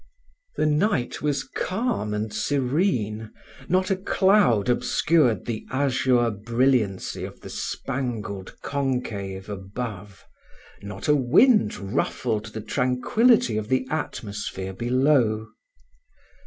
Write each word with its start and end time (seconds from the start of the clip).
The 0.55 0.65
night 0.65 1.21
was 1.21 1.43
calm 1.43 2.11
and 2.11 2.33
serene 2.33 3.29
not 3.69 3.91
a 3.91 3.95
cloud 3.95 4.67
obscured 4.67 5.45
the 5.45 5.63
azure 5.69 6.31
brilliancy 6.31 7.23
of 7.23 7.41
the 7.41 7.51
spangled 7.51 8.59
concave 8.63 9.47
above 9.47 10.25
not 10.81 11.07
a 11.07 11.15
wind 11.15 11.75
ruffled 11.77 12.47
the 12.47 12.61
tranquillity 12.61 13.57
of 13.57 13.69
the 13.69 13.87
atmosphere 13.91 14.73
below. 14.73 15.49